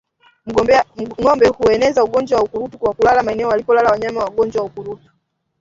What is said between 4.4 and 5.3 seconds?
wa ukurutu